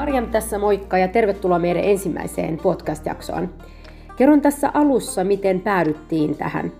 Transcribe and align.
Marjam 0.00 0.26
tässä 0.26 0.58
moikka 0.58 0.98
ja 0.98 1.08
tervetuloa 1.08 1.58
meidän 1.58 1.84
ensimmäiseen 1.84 2.56
podcast-jaksoon. 2.56 3.48
Kerron 4.16 4.40
tässä 4.40 4.70
alussa, 4.74 5.24
miten 5.24 5.60
päädyttiin 5.60 6.36
tähän. 6.36 6.72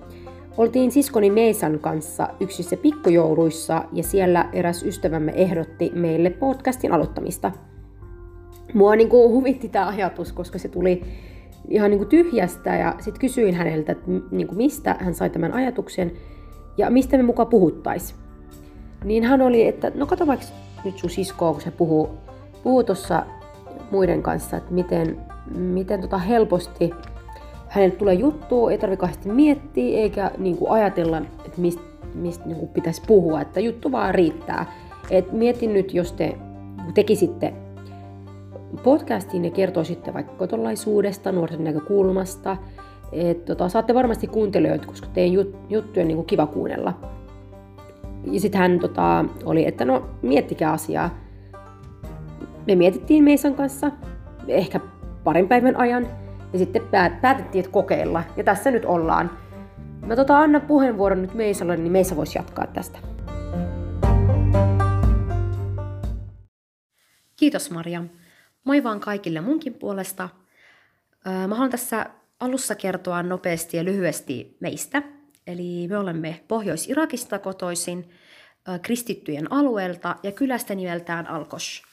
Oltiin 0.57 0.93
siskoni 0.93 1.31
Meisan 1.31 1.79
kanssa 1.79 2.29
yksissä 2.41 2.77
pikkujouluissa 2.77 3.85
ja 3.93 4.03
siellä 4.03 4.49
eräs 4.53 4.83
ystävämme 4.83 5.33
ehdotti 5.35 5.93
meille 5.95 6.31
podcastin 6.31 6.93
aloittamista. 6.93 7.53
Mua 8.75 8.97
niin 8.97 9.09
kuin 9.09 9.33
huvitti 9.33 9.69
tämä 9.69 9.89
ajatus, 9.89 10.33
koska 10.33 10.59
se 10.59 10.69
tuli 10.69 11.03
ihan 11.69 11.91
niin 11.91 11.99
kuin 11.99 12.09
tyhjästä 12.09 12.77
ja 12.77 12.95
sitten 12.99 13.21
kysyin 13.21 13.55
häneltä, 13.55 13.93
että 13.93 14.11
niin 14.31 14.47
kuin 14.47 14.57
mistä 14.57 14.97
hän 15.01 15.15
sai 15.15 15.31
tämän 15.31 15.53
ajatuksen 15.53 16.13
ja 16.77 16.91
mistä 16.91 17.17
me 17.17 17.23
mukaan 17.23 17.49
puhuttais. 17.49 18.15
Niin 19.05 19.25
hän 19.25 19.43
oli, 19.43 19.67
että 19.67 19.93
no 19.95 20.07
kato 20.07 20.27
vaikka 20.27 20.47
nyt 20.85 20.99
sun 20.99 21.11
siskoa, 21.11 21.53
kun 21.53 21.61
se 21.61 21.71
puhuu, 21.71 22.11
puhuu 22.63 22.85
tuossa 22.85 23.23
muiden 23.91 24.23
kanssa, 24.23 24.57
että 24.57 24.73
miten, 24.73 25.17
miten 25.55 26.01
tota 26.01 26.19
helposti 26.19 26.91
hänelle 27.69 27.97
tulee 27.97 28.15
juttu, 28.15 28.69
ei 28.69 28.79
tarvitse 28.79 29.01
kauheasti 29.01 29.29
miettiä 29.29 29.99
eikä 29.99 30.31
niin 30.39 30.57
kuin 30.57 30.71
ajatella, 30.71 31.19
että 31.19 31.61
mistä 31.61 31.91
mist, 32.15 32.47
niin 32.47 32.57
kuin 32.57 32.69
pitäisi 32.69 33.03
puhua, 33.07 33.41
että 33.41 33.61
juttu 33.61 33.93
vaan 33.93 34.15
riittää. 34.15 34.73
Et 35.11 35.33
mietin 35.33 35.75
nyt, 35.75 35.95
jos 35.95 36.13
te 36.13 36.37
tekisitte 36.95 37.55
podcastiin 38.83 39.45
ja 39.45 39.51
kertoisitte 39.51 40.15
vaikka 40.15 40.33
kotolaisuudesta, 40.33 41.33
nuorten 41.33 41.65
näkökulmasta, 41.65 42.57
et, 43.13 43.45
tota, 43.45 43.69
saatte 43.69 43.95
varmasti 43.95 44.27
kuuntelijoita, 44.27 44.87
koska 44.87 45.07
teidän 45.13 45.33
jut, 45.33 45.57
juttuja 45.69 46.03
on 46.03 46.09
niin 46.09 46.17
kuin 46.17 46.27
kiva 46.27 46.47
kuunnella. 46.47 46.95
Ja 48.31 48.41
sitten 48.41 48.61
hän 48.61 48.79
tota, 48.79 49.25
oli, 49.45 49.67
että 49.67 49.85
no 49.85 50.03
miettikää 50.23 50.73
asiaa. 50.73 51.19
Me 52.67 52.75
mietittiin 52.75 53.25
Meisan 53.25 53.55
kanssa 53.55 53.91
ehkä 54.49 54.81
parin 55.25 55.49
päivän 55.49 55.77
ajan 55.77 56.07
ja 56.53 56.59
sitten 56.59 56.83
päätettiin, 57.21 57.65
että 57.65 57.73
kokeilla. 57.73 58.23
Ja 58.37 58.45
tässä 58.45 58.71
nyt 58.71 58.85
ollaan. 58.85 59.31
Mä 60.07 60.17
tota 60.17 60.39
annan 60.39 60.61
puheenvuoron 60.61 61.23
nyt 61.23 61.35
Meisalle, 61.35 61.77
niin 61.77 61.93
Meisa 61.93 62.17
voisi 62.17 62.39
jatkaa 62.39 62.67
tästä. 62.67 62.99
Kiitos 67.37 67.71
Maria. 67.71 68.05
Moi 68.65 68.85
vaan 68.85 69.01
kaikille 69.01 69.41
munkin 69.41 69.75
puolesta. 69.75 70.29
Mä 71.49 71.55
haluan 71.55 71.71
tässä 71.71 72.07
alussa 72.41 72.75
kertoa 72.75 73.23
nopeasti 73.23 73.77
ja 73.77 73.85
lyhyesti 73.85 74.57
meistä. 74.61 75.03
Eli 75.47 75.89
me 75.89 75.99
olemme 75.99 76.41
Pohjois-Irakista 76.49 77.39
kotoisin, 77.39 78.11
kristittyjen 78.83 79.53
alueelta 79.53 80.17
ja 80.23 80.33
kylästä 80.33 80.75
nimeltään 80.75 81.27
Alkos. 81.27 81.90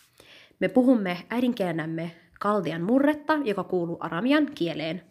Me 0.59 0.67
puhumme 0.67 1.17
äidinkielenämme 1.29 2.11
kaldian 2.39 2.81
murretta, 2.81 3.33
joka 3.43 3.63
kuuluu 3.63 3.97
aramian 3.99 4.45
kieleen. 4.55 5.01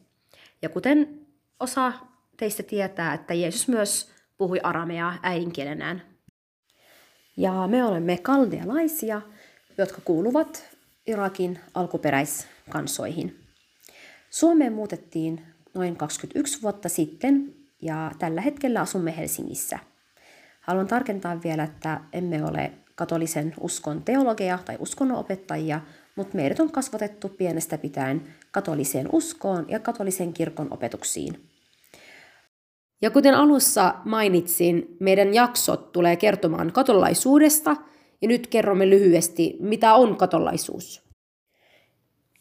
Ja 0.63 0.69
kuten 0.69 1.27
osa 1.61 1.93
teistä 2.37 2.63
tietää, 2.63 3.15
että 3.15 3.35
Jeesus 3.35 3.69
myös 3.69 4.11
puhui 4.39 4.61
arameaa 4.63 5.19
äidinkielenään. 5.23 6.03
Ja 7.37 7.67
me 7.67 7.85
olemme 7.85 8.19
kaldealaisia, 8.19 9.23
jotka 9.79 10.01
kuuluvat 10.05 10.77
Irakin 11.07 11.59
alkuperäiskansoihin. 11.75 13.41
Suomeen 14.31 14.73
muutettiin 14.73 15.47
noin 15.75 15.97
21 15.97 16.63
vuotta 16.63 16.89
sitten 16.89 17.55
ja 17.83 18.11
tällä 18.19 18.41
hetkellä 18.41 18.81
asumme 18.81 19.17
Helsingissä. 19.17 19.79
Haluan 20.61 20.87
tarkentaa 20.87 21.43
vielä, 21.43 21.65
että 21.65 22.01
emme 22.13 22.45
ole 22.45 22.73
katolisen 22.97 23.55
uskon 23.61 24.03
teologeja 24.03 24.59
tai 24.65 24.77
uskonnonopettajia, 24.81 25.81
mutta 26.17 26.37
meidät 26.37 26.61
on 26.61 26.73
kasvatettu 26.73 27.29
pienestä 27.29 27.79
pitäen 27.79 28.23
katoliseen 28.51 29.09
uskoon 29.13 29.65
ja 29.69 29.81
katolisen 29.81 30.33
kirkon 30.33 30.69
opetuksiin. 30.71 31.49
Ja 33.03 33.11
kuten 33.11 33.35
alussa 33.35 33.95
mainitsin, 34.05 34.97
meidän 35.01 35.35
jaksot 35.35 35.93
tulee 35.93 36.17
kertomaan 36.17 36.73
katolaisuudesta, 36.73 37.77
ja 38.23 38.29
nyt 38.29 38.47
kerromme 38.47 38.91
lyhyesti, 38.91 39.57
mitä 39.61 39.95
on 39.95 40.17
katolaisuus. 40.17 41.03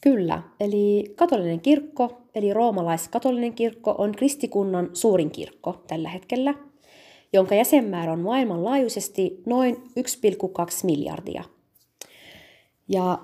Kyllä, 0.02 0.44
eli 0.60 1.14
katolinen 1.16 1.60
kirkko, 1.60 2.22
eli 2.36 2.54
roomalaiskatolinen 2.54 3.54
kirkko 3.54 3.96
on 3.98 4.12
kristikunnan 4.12 4.90
suurin 4.94 5.32
kirkko 5.32 5.84
tällä 5.88 6.10
hetkellä, 6.10 6.54
jonka 7.36 7.56
jäsenmäärä 7.56 8.12
on 8.12 8.20
maailmanlaajuisesti 8.20 9.42
noin 9.46 9.76
1,2 9.76 9.82
miljardia. 10.84 11.44
Ja 12.88 13.20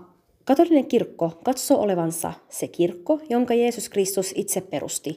katolinen 0.46 0.86
kirkko 0.86 1.40
katsoo 1.44 1.82
olevansa 1.82 2.34
se 2.50 2.68
kirkko, 2.68 3.20
jonka 3.30 3.54
Jeesus 3.54 3.90
Kristus 3.90 4.34
itse 4.36 4.62
perusti, 4.62 5.16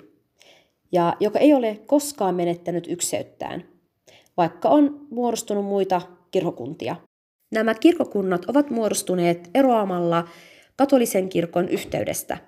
ja 0.92 1.16
joka 1.20 1.38
ei 1.38 1.54
ole 1.54 1.80
koskaan 1.86 2.34
menettänyt 2.34 2.86
ykseyttään, 2.90 3.64
vaikka 4.36 4.68
on 4.68 5.06
muodostunut 5.10 5.64
muita 5.64 6.02
kirkokuntia. 6.30 6.96
Nämä 7.52 7.74
kirkokunnat 7.74 8.44
ovat 8.44 8.70
muodostuneet 8.70 9.50
eroamalla 9.54 10.28
katolisen 10.76 11.28
kirkon 11.28 11.68
yhteydestä. 11.68 12.38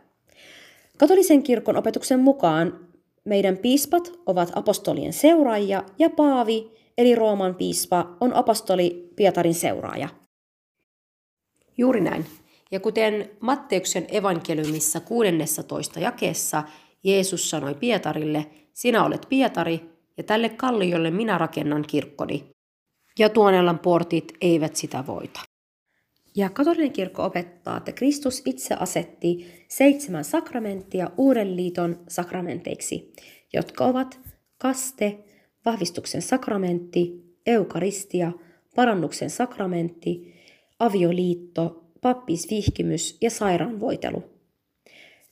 Katolisen 0.99 1.43
kirkon 1.43 1.77
opetuksen 1.77 2.21
mukaan 2.21 2.87
meidän 3.27 3.59
piispat 3.59 4.13
ovat 4.27 4.53
apostolien 4.55 5.13
seuraajia 5.13 5.83
ja 5.99 6.11
paavi, 6.11 6.71
eli 6.99 7.15
Rooman 7.15 7.55
piispa, 7.55 8.17
on 8.21 8.35
apostoli 8.35 9.13
Pietarin 9.17 9.55
seuraaja. 9.55 10.09
Juuri 11.79 12.01
näin. 12.01 12.27
Ja 12.71 12.81
kuten 12.81 13.31
Matteuksen 13.41 14.07
evankeliumissa 14.09 15.01
16 15.01 16.01
jakeessa 16.01 16.63
Jeesus 17.05 17.51
sanoi 17.51 17.75
Pietarille, 17.75 18.47
sinä 18.73 19.05
olet 19.05 19.27
Pietari, 19.29 19.81
ja 20.17 20.23
tälle 20.23 20.49
kalliolle 20.49 21.11
minä 21.11 21.39
rakennan 21.39 21.85
kirkkoni. 21.87 22.51
Ja 23.19 23.29
tuonellan 23.29 23.79
portit 23.79 24.33
eivät 24.41 24.77
sitä 24.77 25.05
voita. 25.07 25.41
Ja 26.37 26.51
katolinen 26.51 26.93
kirkko 26.93 27.25
opettaa, 27.25 27.77
että 27.77 27.93
Kristus 27.93 28.43
itse 28.45 28.75
asetti 28.75 29.47
seitsemän 29.69 30.25
sakramenttia 30.25 31.11
uuden 31.17 31.57
liiton 31.57 31.99
sakramenteiksi, 32.09 33.13
jotka 33.53 33.85
ovat 33.85 34.21
kaste, 34.59 35.19
vahvistuksen 35.65 36.23
sakramentti, 36.23 37.35
eukaristia, 37.47 38.33
parannuksen 38.75 39.31
sakramentti, 39.31 40.35
avioliitto, 40.79 41.85
pappisvihkimys 42.01 43.19
ja 43.21 43.31
sairaanvoitelu. 43.31 44.25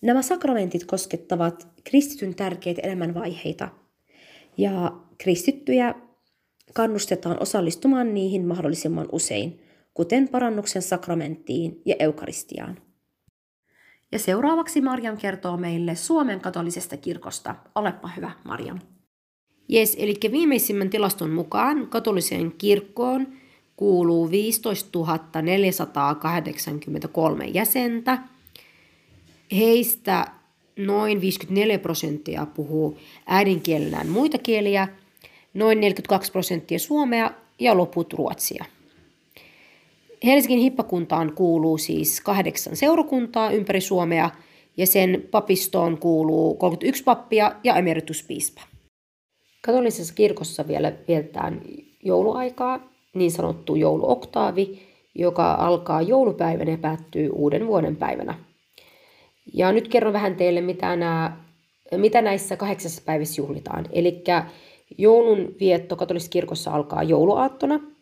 Nämä 0.02 0.22
sakramentit 0.22 0.84
koskettavat 0.84 1.68
kristityn 1.84 2.34
tärkeitä 2.34 2.82
elämänvaiheita, 2.82 3.68
ja 4.56 4.92
kristittyjä 5.18 5.94
kannustetaan 6.74 7.42
osallistumaan 7.42 8.14
niihin 8.14 8.46
mahdollisimman 8.46 9.08
usein– 9.12 9.60
kuten 9.94 10.28
parannuksen 10.28 10.82
sakramenttiin 10.82 11.82
ja 11.84 11.94
eukaristiaan. 11.98 12.78
Ja 14.12 14.18
seuraavaksi 14.18 14.80
Marjam 14.80 15.16
kertoo 15.16 15.56
meille 15.56 15.94
Suomen 15.94 16.40
katolisesta 16.40 16.96
kirkosta. 16.96 17.54
Olepa 17.74 18.08
hyvä, 18.16 18.30
Marjam. 18.44 18.78
Jes, 19.68 19.96
eli 19.98 20.14
viimeisimmän 20.30 20.90
tilaston 20.90 21.30
mukaan 21.30 21.86
katoliseen 21.86 22.52
kirkkoon 22.52 23.26
kuuluu 23.76 24.30
15 24.30 24.98
483 25.42 27.44
jäsentä. 27.44 28.18
Heistä 29.52 30.26
noin 30.76 31.20
54 31.20 31.78
prosenttia 31.78 32.46
puhuu 32.46 32.98
äidinkielenään 33.26 34.08
muita 34.08 34.38
kieliä, 34.38 34.88
noin 35.54 35.80
42 35.80 36.32
prosenttia 36.32 36.78
suomea 36.78 37.30
ja 37.58 37.76
loput 37.76 38.12
ruotsia. 38.12 38.64
Helsingin 40.24 40.58
hippakuntaan 40.58 41.32
kuuluu 41.34 41.78
siis 41.78 42.20
kahdeksan 42.20 42.76
seurakuntaa 42.76 43.50
ympäri 43.50 43.80
Suomea 43.80 44.30
ja 44.76 44.86
sen 44.86 45.28
papistoon 45.30 45.98
kuuluu 45.98 46.54
31 46.54 47.04
pappia 47.04 47.52
ja 47.64 47.76
emerituspiispa. 47.76 48.62
Katolisessa 49.62 50.14
kirkossa 50.14 50.68
vielä 50.68 50.92
vietetään 51.08 51.60
jouluaikaa, 52.02 52.80
niin 53.14 53.30
sanottu 53.30 53.76
jouluoktaavi, 53.76 54.78
joka 55.14 55.52
alkaa 55.52 56.02
joulupäivänä 56.02 56.70
ja 56.70 56.78
päättyy 56.78 57.30
uuden 57.30 57.66
vuoden 57.66 57.96
päivänä. 57.96 58.34
Ja 59.54 59.72
nyt 59.72 59.88
kerron 59.88 60.12
vähän 60.12 60.36
teille, 60.36 60.60
mitä, 60.60 60.96
nämä, 60.96 61.36
mitä 61.96 62.22
näissä 62.22 62.56
kahdeksassa 62.56 63.02
päivässä 63.06 63.42
juhlitaan. 63.42 63.86
Eli 63.92 64.24
joulun 64.98 65.54
vietto 65.60 65.96
katolisessa 65.96 66.30
kirkossa 66.30 66.70
alkaa 66.70 67.02
jouluaattona– 67.02 67.80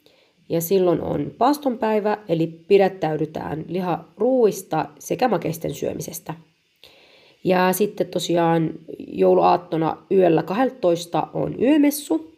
ja 0.49 0.61
silloin 0.61 1.01
on 1.01 1.33
paastonpäivä, 1.39 2.19
eli 2.29 2.47
pidättäydytään 2.47 3.65
liharuuista 3.69 4.87
sekä 4.99 5.29
makeisten 5.29 5.75
syömisestä. 5.75 6.35
Ja 7.45 7.73
sitten 7.73 8.07
tosiaan 8.07 8.71
jouluaattona 8.99 9.97
yöllä 10.11 10.43
12 10.43 11.29
on 11.35 11.63
yömessu, 11.63 12.33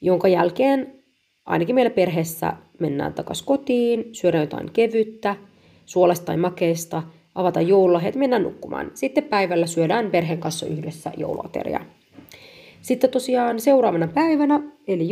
jonka 0.00 0.28
jälkeen 0.28 0.94
ainakin 1.46 1.74
meillä 1.74 1.90
perheessä 1.90 2.52
mennään 2.78 3.14
takaisin 3.14 3.46
kotiin, 3.46 4.04
syödään 4.12 4.42
jotain 4.42 4.70
kevyttä, 4.72 5.36
suolesta 5.86 6.26
tai 6.26 6.36
makeesta, 6.36 7.02
avata 7.34 7.60
joululahjat, 7.60 8.14
mennä 8.14 8.38
nukkumaan. 8.38 8.90
Sitten 8.94 9.24
päivällä 9.24 9.66
syödään 9.66 10.10
perheen 10.10 10.38
kanssa 10.38 10.66
yhdessä 10.66 11.12
jouluateria. 11.16 11.80
Sitten 12.82 13.10
tosiaan 13.10 13.60
seuraavana 13.60 14.08
päivänä, 14.08 14.62
eli 14.88 15.08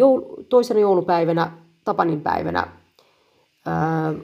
toisena 0.49 0.81
joulupäivänä, 0.81 1.53
Tapanin 1.89 2.21
päivänä, 2.21 2.67
ää, 3.67 4.15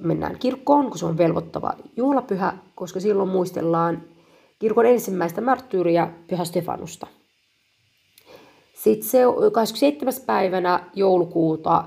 mennään 0.00 0.38
kirkkoon, 0.38 0.88
kun 0.88 0.98
se 0.98 1.06
on 1.06 1.18
velvoittava 1.18 1.72
juhlapyhä, 1.96 2.52
koska 2.74 3.00
silloin 3.00 3.28
muistellaan 3.28 4.02
kirkon 4.58 4.86
ensimmäistä 4.86 5.40
marttyyriä, 5.40 6.10
Pyhä 6.26 6.44
Stefanusta. 6.44 7.06
Sitten 8.74 9.08
se 9.08 9.20
27. 9.52 10.14
päivänä 10.26 10.90
joulukuuta 10.94 11.84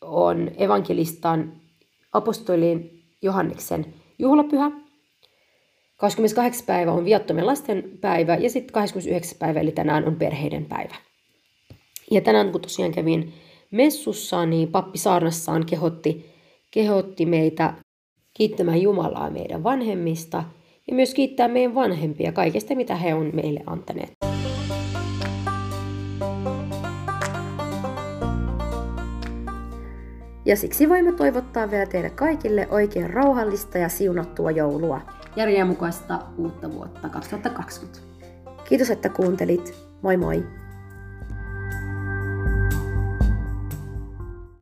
on 0.00 0.50
evankelistan 0.56 1.52
apostolin 2.12 3.02
Johanneksen 3.22 3.94
juhlapyhä. 4.18 4.70
28. 5.96 6.66
päivä 6.66 6.92
on 6.92 7.04
viattomien 7.04 7.46
lasten 7.46 7.98
päivä 8.00 8.34
ja 8.34 8.50
sitten 8.50 8.72
29. 8.72 9.38
päivä 9.38 9.60
eli 9.60 9.72
tänään 9.72 10.04
on 10.04 10.16
perheiden 10.16 10.64
päivä. 10.64 10.94
Ja 12.10 12.20
tänään 12.20 12.52
kun 12.52 12.60
tosiaan 12.60 12.92
kävin 12.92 13.34
messussa, 13.74 14.46
niin 14.46 14.68
pappi 14.68 14.98
saarnassaan 14.98 15.66
kehotti, 15.66 16.26
kehotti 16.70 17.26
meitä 17.26 17.74
kiittämään 18.34 18.82
Jumalaa 18.82 19.30
meidän 19.30 19.64
vanhemmista 19.64 20.44
ja 20.86 20.94
myös 20.94 21.14
kiittää 21.14 21.48
meidän 21.48 21.74
vanhempia 21.74 22.32
kaikesta, 22.32 22.74
mitä 22.74 22.96
he 22.96 23.14
on 23.14 23.30
meille 23.34 23.60
antaneet. 23.66 24.12
Ja 30.46 30.56
siksi 30.56 30.88
voimme 30.88 31.12
toivottaa 31.12 31.70
vielä 31.70 31.86
teille 31.86 32.10
kaikille 32.10 32.68
oikein 32.70 33.10
rauhallista 33.10 33.78
ja 33.78 33.88
siunattua 33.88 34.50
joulua. 34.50 35.00
Järjenmukaista 35.36 36.18
uutta 36.38 36.72
vuotta 36.72 37.08
2020. 37.08 38.00
Kiitos, 38.68 38.90
että 38.90 39.08
kuuntelit. 39.08 39.74
Moi 40.02 40.16
moi! 40.16 40.63